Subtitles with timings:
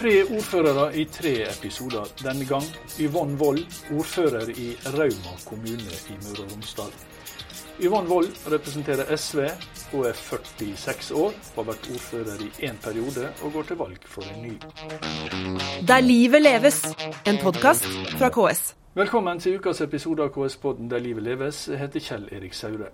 [0.00, 2.06] Tre ordførere i tre episoder.
[2.22, 2.64] Denne gang
[3.00, 3.60] Yvonne Wold,
[3.92, 6.94] ordfører i Rauma kommune i Møre og Romsdal.
[7.84, 9.44] Yvonne Wold representerer SV
[9.92, 14.24] og er 46 år, har vært ordfører i én periode og går til valg for
[14.24, 14.56] en ny.
[15.88, 16.84] Der livet leves,
[17.26, 17.84] en podkast
[18.16, 18.79] fra KS.
[18.90, 21.60] Velkommen til ukas episode av KS-podden Der livet leves.
[21.70, 22.88] Jeg heter Kjell Erik Saure.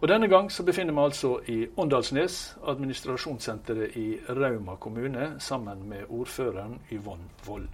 [0.00, 6.08] Og Denne gang så befinner vi altså i Åndalsnes, administrasjonssenteret i Rauma kommune, sammen med
[6.08, 7.68] ordføreren Yvonne Wold.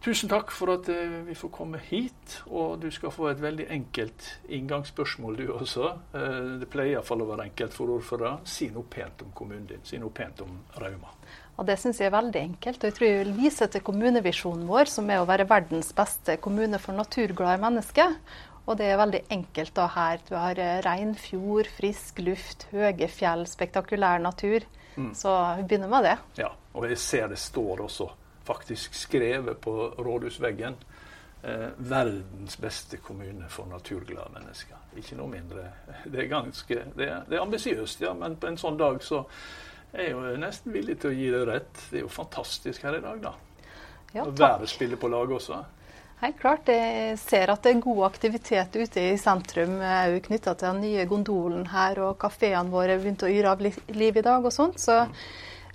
[0.00, 3.66] Tusen takk for at eh, vi får komme hit, og du skal få et veldig
[3.76, 5.92] enkelt inngangsspørsmål du også.
[6.16, 8.38] Eh, det pleier iallfall å være enkelt for ordførere.
[8.48, 9.84] Si noe pent om kommunen din.
[9.84, 11.12] Si noe pent om Rauma.
[11.58, 12.78] Og Det syns jeg er veldig enkelt.
[12.78, 16.36] og jeg tror jeg vil vise til kommunevisjonen vår, som er å være verdens beste
[16.36, 18.14] kommune for naturglade mennesker.
[18.66, 20.20] Og det er veldig enkelt da her.
[20.28, 24.64] Du har eh, ren fjord, frisk luft, høye fjell, spektakulær natur.
[25.14, 26.16] Så vi begynner med det.
[26.42, 28.10] Ja, og jeg ser det står også
[28.44, 30.76] faktisk skrevet på rådhusveggen.
[31.42, 34.76] Eh, verdens beste kommune for naturglade mennesker.
[34.96, 35.70] Ikke noe mindre.
[36.04, 39.22] Det er ganske, det er, det er ambisiøst, ja, men på en sånn dag så
[39.92, 41.84] er jo nesten villig til å gi det rett.
[41.90, 43.34] Det er jo fantastisk her i dag, da.
[44.14, 45.60] Ja, og været spiller på lag også.
[46.20, 46.68] Helt klart.
[46.68, 51.06] Jeg ser at det er god aktivitet ute i sentrum òg knytta til den nye
[51.08, 54.82] gondolen her, og kafeene våre har begynt å yre av liv i dag og sånt.
[54.82, 54.98] Så,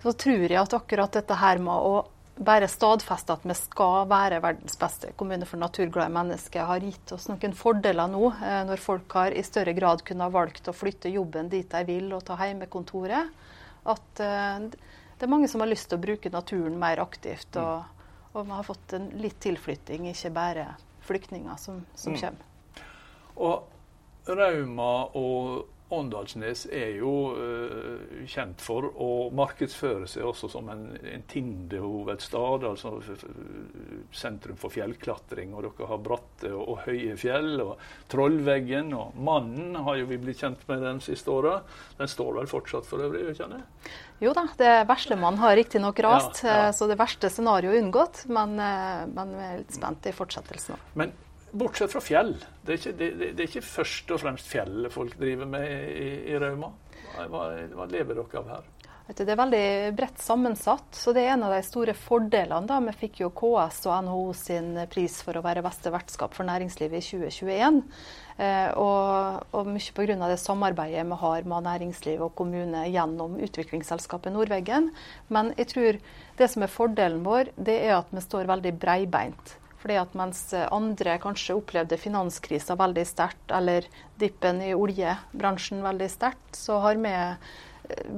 [0.04, 2.04] så tror jeg at akkurat dette her med å
[2.36, 7.30] bare stadfeste at vi skal være verdens beste kommune for naturglade mennesker, har gitt oss
[7.32, 11.50] noen fordeler nå, eh, når folk har i større grad kunnet valgt å flytte jobben
[11.50, 13.32] dit de vil og ta hjemmekontoret.
[13.86, 14.60] At eh,
[15.16, 17.56] det er mange som har lyst til å bruke naturen mer aktivt.
[17.58, 17.84] og
[18.36, 20.64] og vi har fått en litt tilflytting, ikke bare
[21.08, 22.20] flyktninger som, som Mm.
[22.20, 22.82] kommer.
[23.38, 23.64] Og
[24.28, 31.26] Rauma og Åndalsnes er jo uh, kjent for å markedsføre seg også som en, en
[31.30, 32.66] Tinde-hovedstad.
[32.66, 32.96] Altså
[34.16, 35.54] sentrum for fjellklatring.
[35.54, 37.54] Og dere har bratte og, og høye fjell.
[37.62, 37.76] Og
[38.12, 41.60] Trollveggen og Mannen har jo vi blitt kjent med den siste åra.
[42.00, 43.62] Den står vel fortsatt for øvrig, gjør ikke det?
[44.24, 46.66] Jo da, det Veslemann har riktignok rast, Ja, ja.
[46.70, 48.26] eh, så det verste scenarioet er unngått.
[48.32, 50.92] Men, eh, men vi er litt spent i fortsettelsen òg.
[51.56, 52.34] Bortsett fra fjell,
[52.66, 56.10] det er ikke, det, det, er ikke først og fremst fjell folk driver med i,
[56.34, 56.74] i Rauma.
[57.16, 58.66] Hva, hva, lever dere av her?
[59.06, 62.66] Det er veldig bredt sammensatt, så det er en av de store fordelene.
[62.68, 62.80] da.
[62.88, 67.00] Vi fikk jo KS og NHO sin pris for å være beste vertskap for næringslivet
[67.00, 67.82] i 2021.
[68.36, 70.16] Eh, og, og mye pga.
[70.28, 74.90] det samarbeidet vi har med næringsliv og kommune gjennom utviklingsselskapet Nordveggen.
[75.30, 76.02] Men jeg tror
[76.42, 79.62] det som er fordelen vår, det er at vi står veldig breibeint.
[79.86, 80.40] Fordi at Mens
[80.74, 83.86] andre kanskje opplevde finanskrisa veldig sterkt, eller
[84.18, 87.36] dippen i oljebransjen veldig sterkt, så har vi eh,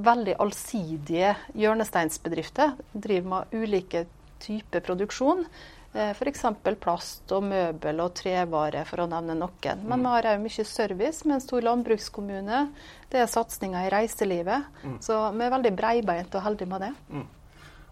[0.06, 2.78] veldig allsidige hjørnesteinsbedrifter.
[2.94, 4.06] Driver med ulike
[4.40, 5.44] typer produksjon.
[5.92, 6.46] Eh, F.eks.
[6.80, 9.84] plast og møbel og trevare, for å nevne noen.
[9.92, 12.64] Men vi har òg mye service med en stor landbrukskommune.
[13.12, 14.72] Det er satsinger i reiselivet.
[15.04, 16.94] Så vi er veldig breibeint og heldige med det.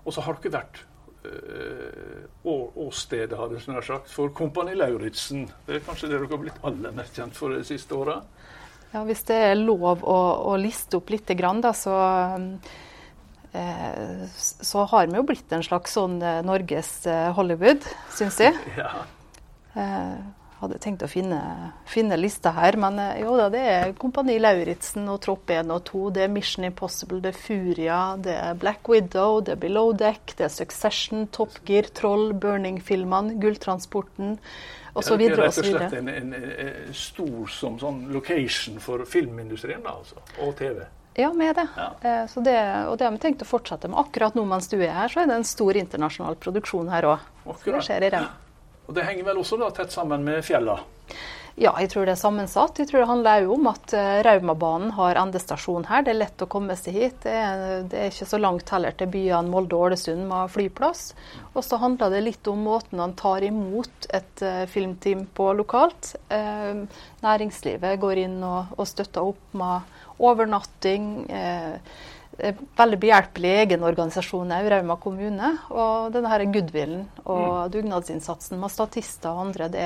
[0.06, 0.86] Og så har dere vært
[2.46, 5.48] åstedet, hadde jeg nær sagt, for Kompani Lauritzen.
[5.66, 8.20] Det er kanskje det dere har blitt aller mest kjent for de siste åra?
[8.94, 10.20] Ja, Hvis det er lov å,
[10.52, 11.96] å liste opp litt, grann, da, så,
[13.52, 17.84] eh, så har vi jo blitt en slags sånn eh, Norges eh, Hollywood,
[18.16, 18.56] syns jeg.
[18.80, 19.06] Ja.
[19.76, 21.40] Eh, hadde tenkt å finne,
[21.90, 25.84] finne lista her, men eh, jo da, det er Kompani Lauritzen og Tropp 1 og
[25.90, 26.04] 2.
[26.18, 30.36] Det er Mission Impossible, det er Furia, det er Black Widow, det er Below Deck,
[30.38, 34.36] det er Succession, Top Gear, Troll, Burning-filmene, Gulltransporten
[34.96, 35.18] osv.
[35.20, 39.98] Det er rett og slett en, en, en stor som sånn location for filmindustrien da,
[40.00, 40.84] altså, og TV.
[41.16, 41.68] Ja, med det.
[41.78, 41.92] Ja.
[42.02, 42.58] Eh, Så det.
[42.90, 44.00] Og det har vi tenkt å fortsette med.
[44.02, 47.30] Akkurat nå mens du er her, så er det en stor internasjonal produksjon her òg.
[47.64, 48.26] Det skjer i Rem.
[48.86, 50.80] Og det henger vel også da tett sammen med fjella.
[51.56, 52.82] Ja, jeg tror det er sammensatt.
[52.82, 56.02] Jeg tror det handler òg om at eh, Raumabanen har endestasjon her.
[56.04, 57.22] Det er lett å komme seg hit.
[57.24, 61.06] Det er, det er ikke så langt heller til byene Molde og Ålesund med flyplass.
[61.54, 66.18] Og så handler det litt om måten han tar imot et eh, filmteam på lokalt.
[66.28, 66.84] Eh,
[67.24, 69.96] næringslivet går inn og, og støtter opp med
[70.28, 71.08] overnatting.
[71.32, 71.80] Eh,
[72.78, 75.52] veldig behjelpelig egenorganisasjon òg, Rauma kommune.
[75.72, 79.86] Og denne her goodwillen og dugnadsinnsatsen med statister og andre, det,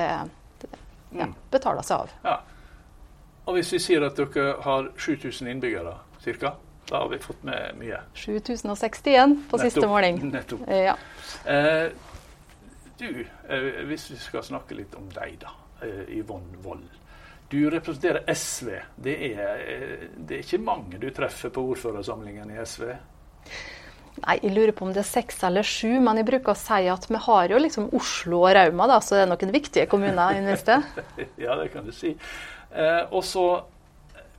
[0.62, 0.70] det
[1.16, 2.16] ja, betaler seg av.
[2.24, 2.38] Ja.
[3.48, 6.54] Og hvis vi sier at dere har 7000 innbyggere ca.,
[6.90, 8.00] da har vi fått med mye.
[8.18, 10.16] 7061 på siste Nettopp, måling.
[10.32, 10.62] Nettopp.
[10.68, 10.96] Eh, Ja.
[11.46, 11.90] Eh,
[12.98, 15.54] du, eh, hvis vi skal snakke litt om deg, da.
[15.86, 16.88] Eh, Yvonne Wold.
[17.50, 18.70] Du representerer SV.
[18.96, 22.92] Det er, eh, det er ikke mange du treffer på ordførersamlingen i SV.
[24.20, 26.86] Nei, Jeg lurer på om det er seks eller sju, men jeg bruker å si
[26.92, 30.36] at vi har jo liksom Oslo og Rauma, da, så det er noen viktige kommuner
[30.36, 30.78] i det
[31.44, 32.14] ja, det kan du si.
[32.70, 33.46] Eh, og så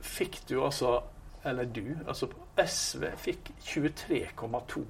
[0.02, 1.02] fikk du altså,
[1.44, 4.84] eller du, altså SV fikk 23,2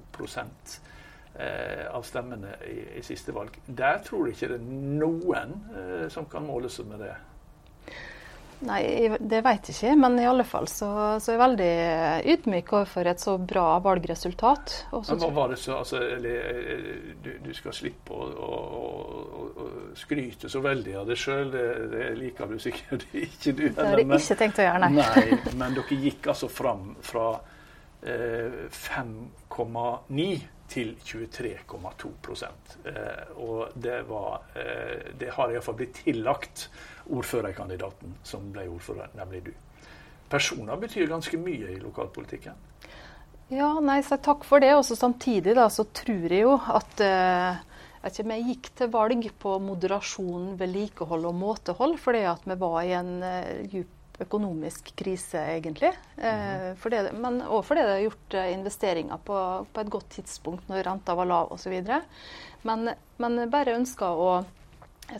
[1.39, 3.57] eh, av stemmene i, i, siste valg.
[3.67, 7.15] Der tror jeg ikke det er noen eh, som kan måle seg med det.
[8.63, 10.89] Nei, det vet jeg ikke, men i alle fall så,
[11.19, 11.71] så er jeg veldig
[12.33, 14.75] ydmyk overfor et så bra valgresultat.
[14.93, 16.61] men hva var det så, altså, eller,
[17.23, 19.67] du, du, skal slippe å, å, å, å,
[19.99, 23.65] skryte så veldig av deg sjøl, det, det, liker du sikkert ikke du.
[23.67, 25.03] Det har jeg ikke tenkt å gjøre, nei.
[25.03, 25.41] nei.
[25.59, 27.27] Men dere gikk altså fram fra
[28.07, 30.29] eh, 5,9
[30.69, 32.11] til 23,2
[32.85, 36.69] eh, Og det, var, eh, det har iallfall blitt tillagt
[37.09, 39.53] ordførerkandidaten som ble ordfører, nemlig du.
[40.29, 42.55] Personer betyr ganske mye i lokalpolitikken.
[43.53, 44.71] Ja, nei, så takk for det.
[44.77, 47.59] Og samtidig da, så tror jeg jo at eh,
[48.07, 52.95] ikke, vi gikk til valg på moderasjon, vedlikehold og måtehold fordi at vi var i
[52.97, 55.93] en uh, djup økonomisk krise, egentlig.
[56.17, 59.37] Eh, fordi det, men òg fordi det er gjort uh, investeringer på,
[59.73, 61.73] på, et godt tidspunkt når renta var lav osv.
[62.67, 64.29] Men, men bare ønska å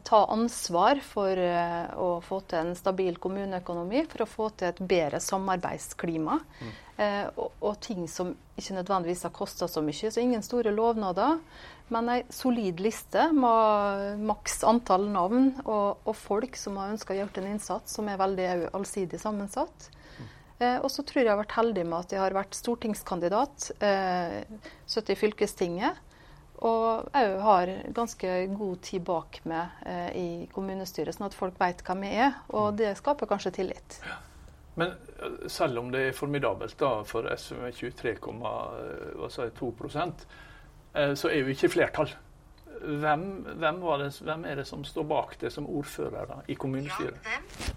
[0.05, 4.81] ta ansvar for uh, å få til en stabil kommuneøkonomi, for å få til et
[4.85, 6.39] bedre samarbeidsklima.
[6.61, 6.73] Mm.
[6.93, 10.11] Og, og, ting som ikke nødvendigvis har kosta så mye.
[10.13, 11.39] Så ingen store lovnader,
[11.91, 17.17] men ei solid liste med maks antall navn og, og, folk som har ønska å
[17.19, 19.89] gjøre en innsats, som er veldig allsidig sammensatt.
[20.15, 20.31] Mm.
[20.61, 23.69] Uh, og så tror jeg jeg har vært heldig med at jeg har vært stortingskandidat,
[24.87, 26.01] sittet i fylkestinget
[26.63, 31.83] og òg har ganske god tid bak meg eh, i kommunestyret, sånn at folk vet
[31.83, 32.37] hvem vi er.
[32.53, 32.77] Og mm.
[32.79, 33.97] det skaper kanskje tillit.
[34.07, 34.15] Ja.
[34.79, 38.23] Men eh, selv om det er formidabelt da for SV med 23,2
[39.43, 39.83] eh,
[40.93, 42.11] så er jo ikke flertall.
[42.83, 43.23] Hvem,
[43.61, 47.73] hvem, det, hvem, er det som står bak det som ordfører da, i kommunestyret?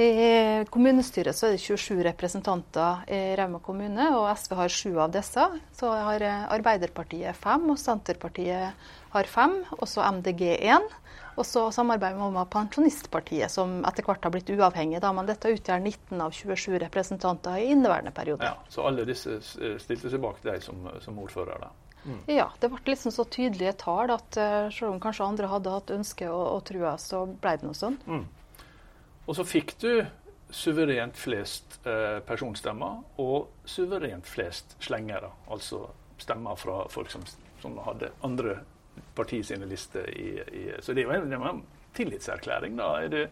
[0.00, 5.12] I kommunestyret så er det 27 representanter i Rauma kommune, og SV har sju av
[5.14, 5.44] disse.
[5.76, 6.24] Så har
[6.56, 10.88] Arbeiderpartiet fem, og Senterpartiet har fem, og så MDG én.
[11.34, 15.00] Og så samarbeider vi med Pensjonistpartiet, som etter hvert har blitt uavhengig.
[15.02, 18.50] Da, men dette utgjør 19 av 27 representanter i inneværende periode.
[18.50, 21.66] Ja, Så alle disse stilte seg bak deg som, som ordfører?
[21.66, 21.72] da?
[22.04, 22.20] Mm.
[22.34, 25.92] Ja, det ble liksom så tydelige tall at uh, selv om kanskje andre hadde hatt
[25.94, 27.96] ønske og, og trua, så ble det noe sånn.
[28.04, 28.26] Mm.
[29.24, 29.90] Og så fikk du
[30.54, 35.32] suverent flest eh, personstemmer og suverent flest slengere.
[35.50, 35.80] Altså
[36.20, 37.24] stemmer fra folk som,
[37.62, 38.60] som hadde andre
[39.16, 41.64] parti sine lister i, i, Så det var, en, det var, en,
[41.94, 42.88] tillitserklæring, da.
[43.02, 43.24] Er det,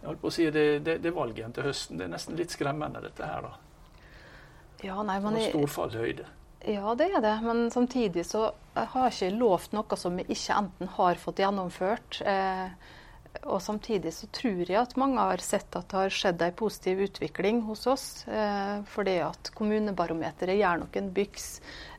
[0.00, 2.52] jeg holdt på å si, det, det, det valget til høsten det er nesten litt
[2.52, 3.52] skremmende, dette her, da.
[4.84, 6.26] Ja, nei, men var stor fallhøyde.
[6.64, 7.36] Ja, det er det.
[7.44, 12.22] Men samtidig så har jeg ikke lovt noe som vi ikke enten har fått gjennomført.
[12.24, 12.70] Eh,
[13.42, 17.02] og samtidig så tror jeg at mange har sett at det har skjedd en positiv
[17.08, 18.06] utvikling hos oss.
[18.30, 21.48] Eh, fordi at kommunebarometeret gjør noen byks.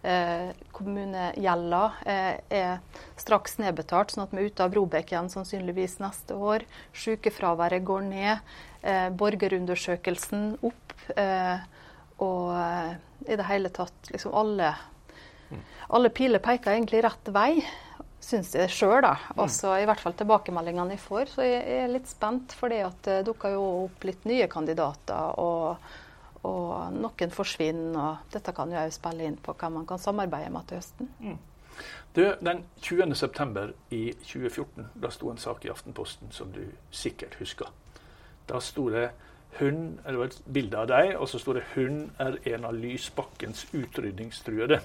[0.02, 6.00] Eh, kommunegjelda eh, er straks nedbetalt, sånn at vi er ute av Robek igjen sannsynligvis
[6.02, 6.66] neste år.
[7.06, 8.58] Sykefraværet går ned.
[8.82, 10.98] Eh, borgerundersøkelsen opp.
[11.14, 11.60] Eh,
[12.24, 12.94] og eh,
[13.28, 14.70] i det hele tatt liksom alle,
[15.96, 17.64] alle piler peker egentlig rett vei
[18.26, 19.14] syns jeg sjøl, da.
[19.34, 19.42] Mm.
[19.46, 21.32] Også i hvert fall tilbakemeldingene jeg får.
[21.36, 25.40] Så jeg er litt spent, for det dukker jo opp litt nye kandidater.
[25.42, 25.92] og,
[26.46, 30.52] og noen forsvinner, og dette kan jo òg spille inn på hva man kan samarbeide
[30.54, 31.10] med til høsten.
[31.20, 31.38] Mm.
[32.16, 33.64] Du, den 20.9.
[33.92, 36.62] i 2014 da sto en sak i Aftenposten som du
[36.94, 37.74] sikkert husker.
[38.48, 39.10] Da sto det
[39.60, 42.74] hun, det var et bilde av deg, og så sto det 'Hun er en av
[42.74, 44.82] Lysbakkens utrydningstruede'.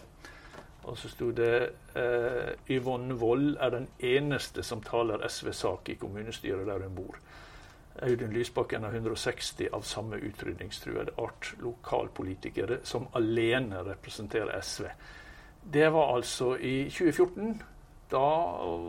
[0.83, 6.67] Og så sto det eh, Yvonne Wold er den eneste som taler SV-sak i kommunestyret
[6.67, 7.17] der hun bor.
[8.03, 14.85] Audun Lysbakken er 160 av samme utrydningstruede art lokalpolitikere som alene representerer SV.
[15.73, 17.63] Det var altså i 2014.
[18.11, 18.31] Da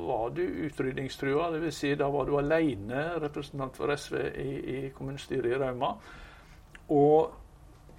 [0.08, 1.78] var du utrydningstrua, dvs.
[1.78, 5.92] Si, da var du alene representant for SV i, i kommunestyret i Rauma.
[6.92, 7.38] Og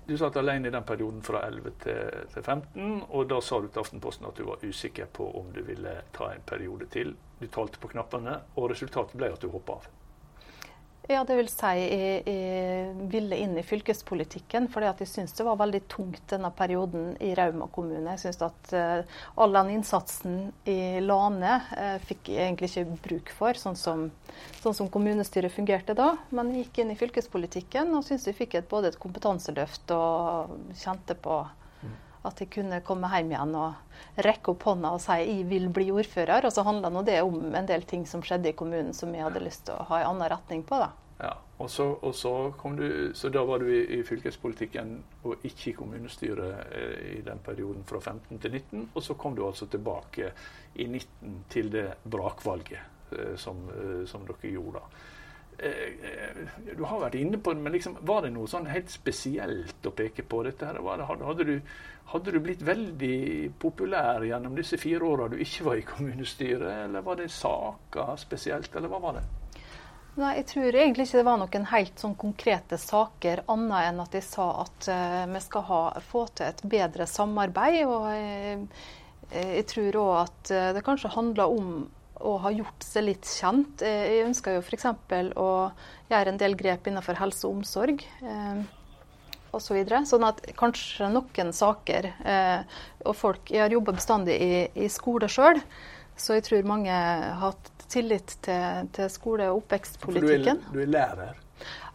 [0.06, 3.68] du satt alene i den perioden fra 11 til, til 15, og da sa du
[3.68, 7.14] til Aftenposten at du var usikker på om du ville ta en periode til.
[7.38, 9.86] Du talte på knappene, og resultatet ble at du hoppa av.
[11.12, 15.58] Ja, det vil si jeg, jeg ville inn i fylkespolitikken For jeg syns det var
[15.60, 18.14] veldig tungt denne perioden i Rauma kommune.
[18.14, 20.38] Jeg syns at uh, all den innsatsen
[20.68, 24.06] i Lane uh, fikk jeg egentlig ikke bruk for, sånn som,
[24.62, 26.14] sånn som, kommunestyret fungerte da.
[26.32, 30.56] Men jeg gikk inn i fylkespolitikken og syns jeg fikk et, både et kompetanseløft og
[30.80, 31.42] kjente på
[32.22, 35.90] at jeg kunne komme hjem igjen og rekke opp hånda og si jeg vil bli
[35.90, 36.46] ordfører.
[36.46, 39.42] Og så handla det om en del ting som skjedde i kommunen som jeg hadde
[39.42, 40.78] lyst til å ha en annen retning på.
[40.78, 40.92] da.
[41.22, 45.70] Ja, og så, og så, du, så da var du i, i, fylkespolitikken og ikke
[45.70, 48.88] i kommunestyret eh, i den perioden fra 15 til 19.
[48.94, 50.32] Og så kom du altså tilbake
[50.74, 55.04] i 19 til det brakvalget eh, som, eh, som dere gjorde da.
[55.62, 58.90] Eh, eh, du har vært inne på det, men liksom, var det noe sånn helt
[58.90, 60.66] spesielt å peke på dette?
[60.72, 60.80] her?
[61.06, 61.52] Hadde du,
[62.10, 67.06] hadde du blitt veldig populær gjennom disse fire åra du ikke var i kommunestyret, eller
[67.06, 69.24] var det saker spesielt, eller hva var det?
[70.20, 74.16] Nei, Jeg tror egentlig ikke det var noen helt sånn konkrete saker, annet enn at
[74.18, 77.80] jeg sa at uh, vi skal ha, få til et bedre samarbeid.
[77.86, 78.68] og Jeg,
[79.32, 81.74] jeg tror òg at det kanskje handler om
[82.22, 83.82] å ha gjort seg litt kjent.
[83.84, 84.86] Eh, jeg ønsker jo f.eks.
[85.40, 85.48] å
[86.12, 88.04] gjøre en del grep innenfor helse og omsorg.
[88.22, 88.62] Uh,
[89.52, 90.02] og så videre.
[90.08, 95.28] Sånn at kanskje noen saker eh, og folk Jeg har jobba bestandig i, i skole
[95.28, 95.60] sjøl,
[96.16, 100.64] så jeg tror mange har hatt tillit til, til skole- og oppvekstpolitikken.
[100.66, 101.38] For du er, du er lærer?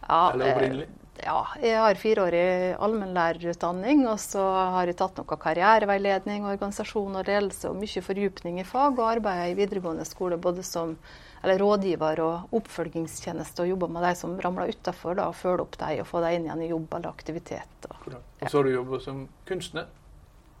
[0.08, 0.88] Ja, Eller opprinnelig?
[1.24, 2.42] ja, jeg har fireårig
[2.78, 4.42] allmennlærerutdanning, og så
[4.74, 9.52] har jeg tatt noe karriereveiledning, organisasjon og ledelse og mye fordypning i fag, og arbeider
[9.52, 10.94] i videregående skole både som
[11.42, 16.10] rådgiver og oppfølgingstjeneste, og jobber med de som ramler utafor, og følger opp dem og
[16.10, 17.88] får dem inn igjen i jobb eller aktivitet.
[17.90, 18.22] Og, ja.
[18.42, 19.90] og så har du jobba som kunstner?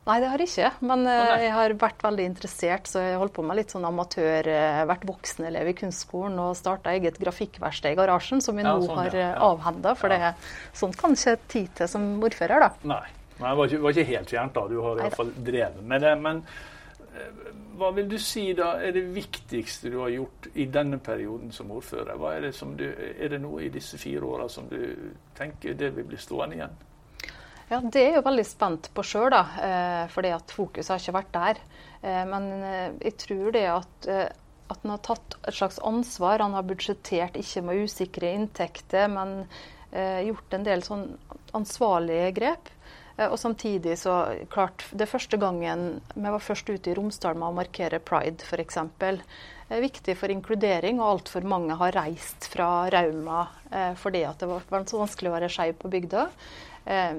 [0.08, 0.86] Nei, det har jeg ikke.
[0.88, 4.48] Men uh, jeg har vært veldig interessert, så jeg holdt på med litt sånn amatør,
[4.48, 8.86] uh, vært voksenelev i kunstskolen og starta eget grafikkverksted i garasjen, som vi ja, nå
[8.86, 9.28] sånn, har ja.
[9.34, 9.92] Eh, avhenda.
[9.98, 10.32] For det,
[10.80, 12.72] sånt kan ikke tid til som ordfører, da.
[12.94, 13.04] Nei,
[13.36, 14.66] Nei det var ikke, var ikke helt fjernt, da.
[14.72, 16.16] Du har i hvert fall drevet med det.
[16.24, 16.42] Men
[17.78, 21.70] hva vil du si da er det viktigste du har gjort i denne perioden som
[21.76, 22.16] ordfører?
[22.32, 24.80] Er det, som du, er det noe i disse fire åra som du
[25.36, 26.84] tenker det vil bli stående igjen?
[27.68, 31.16] Ja, Det er jeg jo veldig spent på sjøl, eh, fordi at fokuset har ikke
[31.18, 31.58] vært der.
[32.00, 36.40] Eh, men eh, jeg tror det at, at han har tatt et slags ansvar.
[36.40, 39.42] Han har budsjettert ikke med usikre inntekter, men
[39.88, 41.06] gjort en del sånn
[41.56, 42.66] ansvarlige grep.
[43.24, 44.18] Og samtidig så
[44.52, 48.76] klart, Det første gangen vi var først ute i Romsdal med å markere pride, f.eks.
[48.76, 53.46] Er viktig for inkludering, og altfor mange har reist fra Rauma
[53.96, 56.28] fordi at det var så vanskelig å være skeiv på bygda.
[56.88, 57.16] Eh,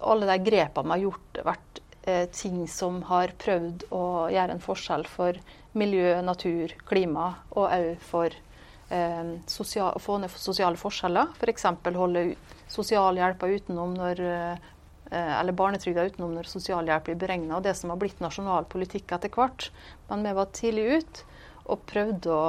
[0.00, 4.62] alle de grepene vi har gjort, vært eh, ting som har prøvd å gjøre en
[4.64, 5.36] forskjell for
[5.76, 11.34] miljø, natur, klima, og òg for eh, sosial, å få ned sosiale forskjeller.
[11.36, 11.68] F.eks.
[11.84, 12.24] For holde
[12.72, 14.26] sosialhjelpa utenom når
[15.10, 19.32] eller barnetrygda utenom når sosialhjelp blir beregna, og det som har blitt nasjonal politikk etter
[19.34, 19.64] hvert.
[20.06, 21.22] Men vi var tidlig ut
[21.64, 22.44] og prøvde å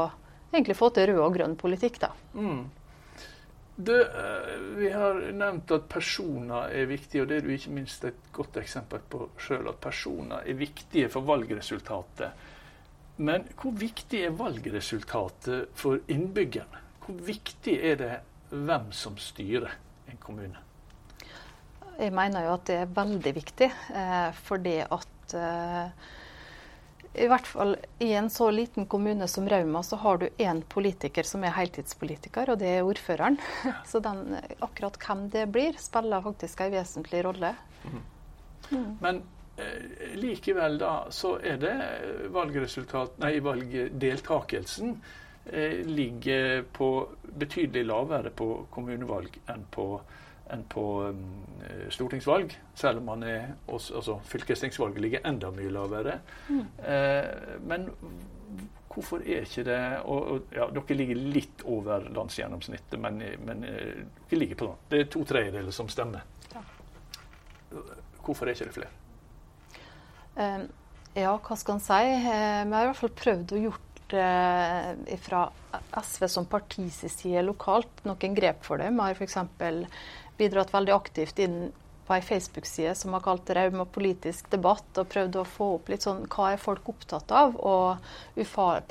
[0.52, 1.98] egentlig få til rød og grønn politikk.
[2.04, 2.12] da.
[2.38, 2.68] Mm.
[3.76, 8.04] Det, eh, vi har nevnt at personer er viktige, og det er du ikke minst
[8.06, 9.70] et godt eksempel på sjøl.
[9.72, 12.50] At personer er viktige for valgresultatet.
[13.22, 16.84] Men hvor viktig er valgresultatet for innbyggerne?
[17.06, 18.12] Hvor viktig er det
[18.52, 19.74] hvem som styrer
[20.12, 20.58] en kommune?
[22.02, 26.10] Jeg mener jo at det er veldig viktig, eh, fordi at eh,
[27.14, 31.28] i hvert fall i en så liten kommune som Rauma, så har du én politiker
[31.28, 33.36] som er heltidspolitiker, og det er ordføreren.
[33.90, 37.52] Så den, akkurat hvem det blir, spiller faktisk en vesentlig rolle.
[37.84, 38.02] Mm.
[38.72, 38.98] Mm.
[39.02, 39.22] Men
[39.58, 41.76] eh, likevel da, så er det
[42.32, 44.96] valgresultat, nei, valgdeltakelsen
[45.52, 46.92] eh, ligger på
[47.28, 49.90] betydelig lavere på kommunevalg enn på
[50.52, 51.24] enn på um,
[51.94, 56.18] stortingsvalg, selv om man er også, altså, fylkestingsvalget ligger enda mye lavere.
[56.50, 56.62] Mm.
[56.88, 57.88] Eh, men
[58.92, 64.02] hvorfor er ikke det og, og, ja, Dere ligger litt over landsgjennomsnittet, men, men eh,
[64.28, 64.76] dere ligger på det.
[64.92, 66.26] Det er to tredjedeler som stemmer.
[66.52, 66.66] Ja.
[68.22, 68.98] Hvorfor er ikke det flere?
[70.36, 70.68] Um,
[71.16, 72.04] ja, hva skal en si?
[72.04, 75.46] Vi har i hvert fall prøvd å gjort fra
[76.02, 78.90] SV som partis side lokalt noen grep for det.
[78.92, 79.38] Vi har f.eks
[80.42, 81.62] bidratt veldig aktivt inn
[82.08, 86.04] på ei Facebook-side som har kalt Rauma politisk debatt, og prøvd å få opp litt
[86.04, 88.02] sånn hva er folk opptatt av, og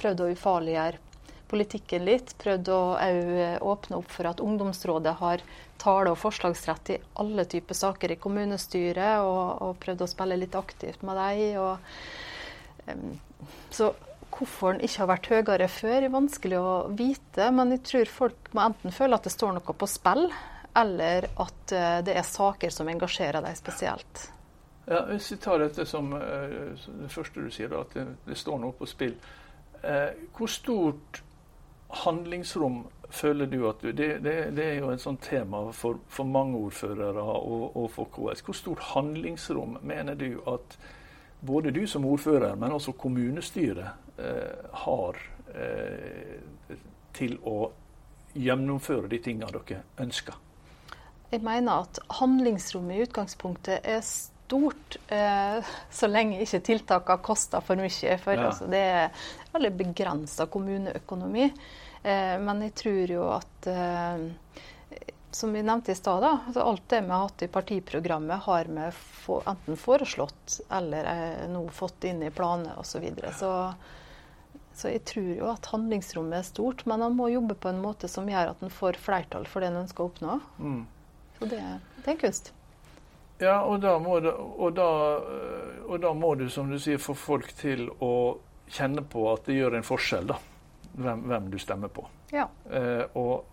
[0.01, 1.07] prøvd å ufarliggjøre
[1.51, 2.35] politikken litt.
[2.41, 5.43] Prøvd å eh, åpne opp for at ungdomsrådet har
[5.81, 10.57] tale- og forslagsrett i alle typer saker i kommunestyret, og, og prøvd å spille litt
[10.59, 11.81] aktivt med dem.
[13.75, 13.93] Så
[14.31, 17.51] hvorfor den ikke har vært høyere før, er vanskelig å vite.
[17.57, 20.29] Men jeg tror folk må enten føle at det står noe på spill,
[20.77, 24.27] eller at eh, det er saker som engasjerer deg spesielt.
[24.87, 26.73] Ja, Hvis vi tar dette som uh,
[27.03, 29.15] det første du sier, at det, står noe på spill.
[29.85, 31.21] Uh, hvor stort
[32.05, 36.25] handlingsrom føler du at du Det, det, det er jo et sånt tema for, for
[36.25, 38.43] mange ordførere og, og, for KS.
[38.47, 40.79] Hvor stort handlingsrom mener du at
[41.41, 45.17] både du som ordfører, men også kommunestyret eh, har
[45.55, 46.77] eh,
[47.17, 47.71] til å
[48.35, 50.37] gjennomføre de tingene dere ønsker?
[51.31, 57.79] Jeg mener at handlingsrommet i utgangspunktet er stort, eh, så lenge ikke tiltakene koster for
[57.79, 58.17] mye.
[58.19, 58.49] For ja.
[58.49, 61.47] altså, det er veldig begrensa kommuneøkonomi.
[62.03, 64.27] Eh, men jeg tror jo at eh,
[65.31, 68.91] som vi nevnte i stad, altså alt det vi har hatt i partiprogrammet, har vi
[68.99, 72.99] for, enten foreslått eller eh, nå fått inn i planer osv.
[72.99, 73.35] Så, videre.
[73.39, 73.55] så
[74.81, 78.09] så jeg tror jo at handlingsrommet er stort, men han må jobbe på en måte
[78.09, 80.37] som gjør at han får flertall for det han ønsker å oppnå.
[80.57, 80.79] Mm.
[81.41, 81.61] Så det,
[82.05, 82.53] det, er kunst.
[83.41, 84.89] Ja, og da, du, og, da,
[85.89, 88.15] og da, må du, som du sier, få folk til å
[88.71, 90.39] kjenne på at det gjør en forskjell, da.
[90.91, 92.05] Hvem, hvem du stemmer på.
[92.35, 92.49] Ja.
[92.71, 93.47] Eh, og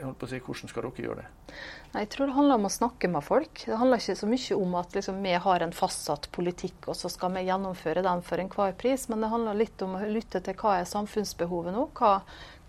[0.00, 1.54] jeg holdt på å si, Hvordan skal dere gjøre det?
[1.92, 3.62] Nei, jeg tror det handler om å snakke med folk.
[3.66, 7.10] Det handler ikke så mye om at liksom, vi har en fastsatt politikk, og så
[7.12, 9.08] skal vi gjennomføre den for enhver pris.
[9.10, 11.88] Men det handler litt om å lytte til hva er samfunnsbehovet nå.
[11.98, 12.14] Hva,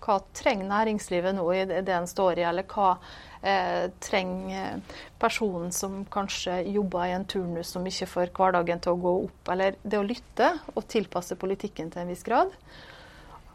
[0.02, 2.96] hva trenger næringslivet nå i det en står i, eller hva
[3.42, 4.80] eh, trenger
[5.22, 9.52] personen som kanskje jobber i en turnus som ikke får hverdagen til å gå opp.
[9.54, 12.56] Eller det å lytte og tilpasse politikken til en viss grad.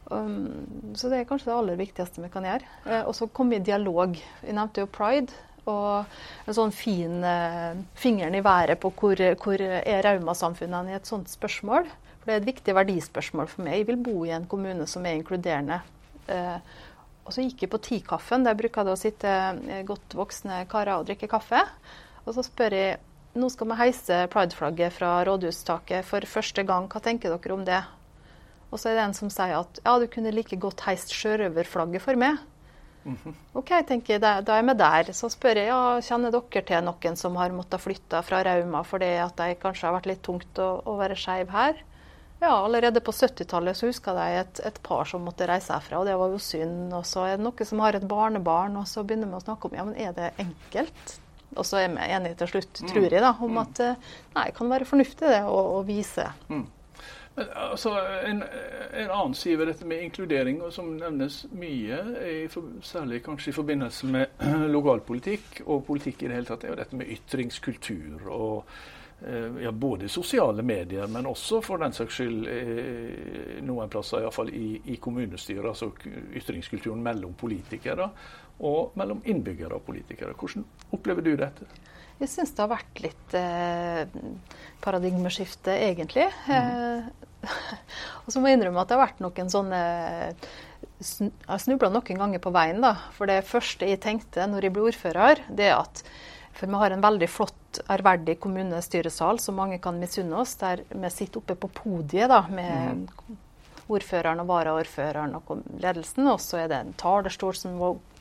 [0.07, 2.71] Um, så det er kanskje det aller viktigste vi kan gjøre.
[2.87, 4.15] Eh, og så komme i dialog.
[4.43, 5.35] Vi nevnte jo pride.
[5.67, 11.11] Og en sånn fin eh, fingeren i været på hvor, hvor er Rauma-samfunnene i et
[11.11, 11.91] sånt spørsmål.
[12.21, 13.81] For det er et viktig verdispørsmål for meg.
[13.81, 15.81] Jeg vil bo i en kommune som er inkluderende.
[16.33, 16.59] Eh,
[17.27, 18.47] og så gikk jeg på Tikaffen.
[18.47, 19.31] Der bruker det å sitte
[19.67, 21.63] eh, godt voksne karer og drikke kaffe.
[22.25, 22.99] Og så spør jeg
[23.37, 26.89] nå skal vi heise prideflagget fra rådhustaket for første gang.
[26.89, 27.83] Hva tenker dere om det?
[28.71, 32.03] Og så er det en som sier at ja, du kunne like godt heist sjørøverflagget
[32.03, 32.39] for meg.
[33.05, 33.35] Mm -hmm.
[33.55, 35.13] OK, tenker jeg, da, er vi der.
[35.13, 39.13] Så spør jeg ja, kjenner dere til noen som har måttet flytte fra Rauma fordi
[39.23, 41.75] at det kanskje har vært litt tungt å, å være skeiv her?
[42.41, 46.09] Ja, allerede på 70-tallet så husker jeg et, et, par som måtte reise herfra, og
[46.09, 46.93] det var jo synd.
[46.93, 49.71] Og så er det noen som har et barnebarn, og så begynner vi å snakke
[49.71, 51.17] om ja, men er det enkelt?
[51.57, 52.89] Og så er vi enige til slutt, mm.
[52.93, 53.61] tror jeg, da, om mm.
[53.63, 56.27] at eh, nei, kan være fornuftig det å, å vise.
[56.51, 56.67] Mm.
[57.37, 57.95] Men, altså,
[58.29, 62.37] en, en, annen side ved dette med inkludering, og som nevnes mye, i,
[62.85, 64.45] særlig kanskje i forbindelse med
[64.77, 68.29] lokalpolitikk og politikk i det hele tatt, er jo dette med ytringskultur.
[68.29, 68.77] og
[69.63, 74.77] ja, Både sosiale medier, men også for den saks skyld eh, noen plasser iallfall i,
[74.93, 75.71] i kommunestyret.
[75.73, 75.89] Altså
[76.37, 78.11] ytringskulturen mellom politikere
[78.67, 80.37] og mellom innbyggere og politikere.
[80.37, 81.69] Hvordan opplever du dette?
[82.17, 84.05] Jeg syns det har vært litt eh,
[84.85, 86.29] paradigmeskifte, egentlig.
[86.49, 87.11] Mm.
[88.25, 89.81] og så må jeg innrømme at det har vært noen sånne
[90.97, 92.95] Jeg snubla noen ganger på veien, da.
[93.17, 96.05] For det første jeg tenkte når jeg ble ordfører, det er at
[96.57, 101.11] For vi har en veldig flott, ærverdig kommunestyresal som mange kan misunne oss, der vi
[101.13, 103.39] sitter oppe på podiet da, med mm.
[103.93, 106.31] ordføreren og varaordføreren og ledelsen.
[106.33, 107.77] Og så er det en talerstol som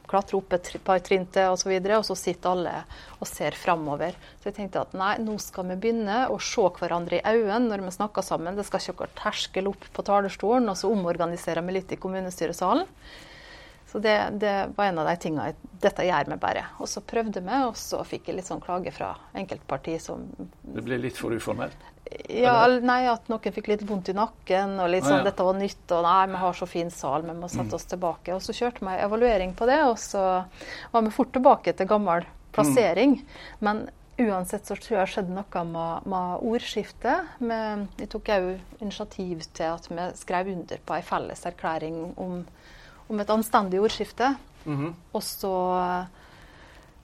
[0.05, 2.73] klatre opp et par trinn til osv., og, så og så sitter alle
[3.19, 4.17] og ser framover.
[4.41, 7.85] Så jeg tenkte at nei, nå skal vi begynne å se hverandre i øynene når
[7.87, 8.57] vi snakker sammen.
[8.57, 12.85] Det skal ikke være terskel opp på talerstolen, og så omorganiserer vi litt i kommunestyresalen.
[13.95, 16.65] Så det, det, var en av de tingene Dette gjør vi bare.
[16.83, 20.83] Og så prøvde vi, og så fikk jeg litt sånn klage fra enkeltparti som Det
[20.83, 21.85] ble litt for uformelt?
[22.27, 25.29] Ja, nei, at noen fikk litt vondt i nakken, og litt sånn, ah, ja.
[25.29, 27.77] dette var nytt, og nei, vi har så fin sal, vi må sette mm.
[27.79, 28.35] oss tilbake.
[28.35, 30.25] Og så kjørte vi evaluering på det, og så
[30.91, 33.15] var vi fort tilbake til gammel plassering.
[33.21, 33.63] Mm.
[33.69, 33.81] Men
[34.27, 37.33] uansett så tror jeg det skjedde noe med, med ordskiftet.
[37.39, 38.51] Vi tok òg
[38.83, 42.41] initiativ til at vi skrev under på ei felles erklæring om,
[43.07, 44.35] om et anstendig ordskifte.
[44.65, 44.93] Mm -hmm.
[45.13, 45.53] Og så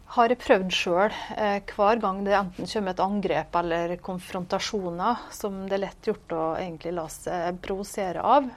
[0.06, 1.14] har jeg prøvd sjøl.
[1.38, 6.36] Eh, hver gang det enten kommer et angrep eller konfrontasjoner som det er lett gjort
[6.36, 8.50] å egentlig la seg provosere av,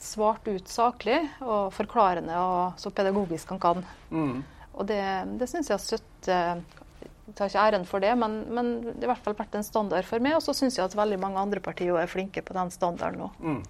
[0.00, 3.84] svart ut saklig og forklarende og så pedagogisk han kan.
[4.10, 4.44] Mm.
[4.72, 5.02] Og det,
[5.36, 9.04] det syns jeg har støtt Jeg tar ikke æren for det, men, men, det har
[9.04, 10.34] i hvert fall vært en standard for meg.
[10.38, 13.28] Og så syns jeg at veldig mange andre partier er flinke på den standarden nå.
[13.40, 13.62] Mm.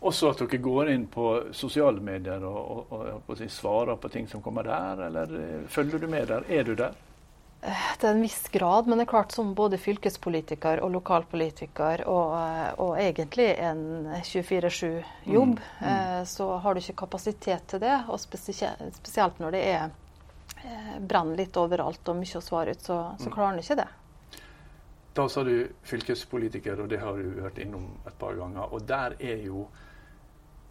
[0.00, 4.28] Også at dere går inn på sosiale medier og, og, og, og svarer på ting
[4.30, 6.46] som kommer der, eller eh, følger du med der?
[6.48, 6.94] Er du der?
[7.66, 12.36] Eh, til en viss grad, men det er klart som både fylkespolitiker og lokalpolitiker, og,
[12.38, 13.82] eh, egentlig en
[14.22, 16.26] 24-7-jobb, mm, mm.
[16.30, 17.96] så har du ikke kapasitet til det.
[18.06, 19.88] Og spesielt når det er
[21.06, 23.34] brann litt overalt og mye å svare ut, så, så mm.
[23.34, 23.88] klarer en ikke det.
[25.18, 28.70] Da sa du fylkespolitiker, og det har du hørt innom et par ganger.
[28.70, 29.66] Og der er jo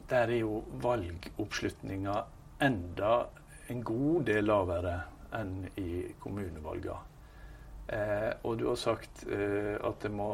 [0.10, 2.16] der er jo valgoppslutninga
[2.64, 3.14] enda
[3.70, 4.96] en god del lavere
[5.36, 6.96] enn i kommunevalga.
[7.88, 10.30] Eh, og du har sagt eh, at det må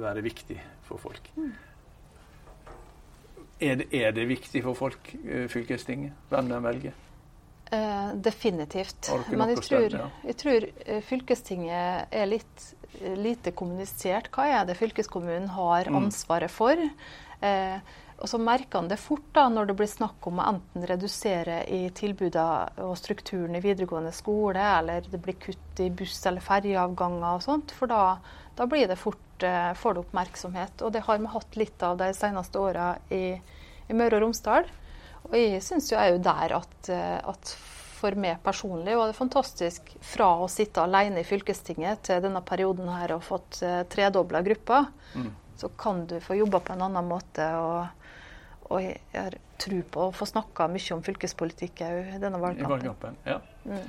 [0.00, 0.56] være viktig
[0.88, 1.30] for folk.
[1.36, 1.52] Mm.
[3.60, 6.98] Er, det, er, det, viktig for folk, eh, fylkestinget, hvem de velger?
[7.70, 9.12] Eh, definitivt.
[9.30, 10.10] Men jeg tror, ja.
[10.24, 14.28] jeg tror, eh, fylkestinget er litt lite kommunisert.
[14.34, 15.98] Hva er det fylkeskommunen har mm.
[16.00, 16.80] ansvaret for?
[17.40, 17.76] Eh,
[18.20, 21.62] og så merker han det fort da, når det blir snakk om å enten redusere
[21.72, 27.30] i tilbudene og strukturen i videregående skole, eller det blir kutt i buss- eller ferjeavganger
[27.30, 27.72] og sånt.
[27.76, 28.18] For da,
[28.58, 30.84] da blir det fort eh, får det oppmerksomhet.
[30.84, 33.24] Og det har vi hatt litt av de seneste åra i,
[33.88, 34.68] i, Møre og Romsdal.
[35.30, 37.56] Og jeg syns jo er jo der at, eh, at
[38.00, 42.88] for meg personlig var det fantastisk fra å sitte alene i fylkestinget til denne perioden
[42.92, 44.86] her og fått eh, tredobla gruppa.
[45.16, 45.32] Mm.
[45.60, 47.46] Så kan du få jobba på en annen måte.
[47.60, 48.00] og
[48.70, 52.68] og jeg har tro på å få snakka mye om fylkespolitikk òg i denne valgkampen.
[52.68, 53.38] I valgkampen, ja.
[53.64, 53.88] Mm.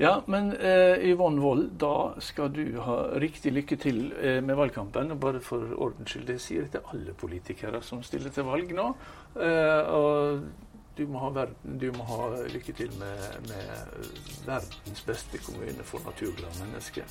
[0.00, 5.12] ja men eh, Yvonne Wold, da skal du ha riktig lykke til eh, med valgkampen.
[5.12, 8.72] Og bare for ordens skyld, det sier jeg til alle politikere som stiller til valg
[8.78, 8.88] nå.
[9.36, 10.48] Eh, og
[10.96, 14.08] du må, ha du må ha lykke til med, med
[14.48, 17.04] verdens beste kommune for naturglade mennesker.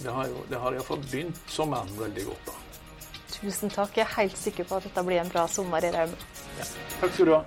[0.00, 2.60] Det har, jo, det har iallfall begynt sommeren veldig godt da.
[3.30, 3.96] Tusen takk.
[3.96, 6.16] Jeg er helt sikker på at dette blir en bra sommer i Rauma.
[6.58, 6.64] Ja.
[7.00, 7.42] Takk skal du ha.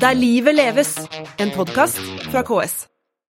[0.00, 0.94] Der livet leves,
[1.38, 1.98] en podkast
[2.30, 2.86] fra KS.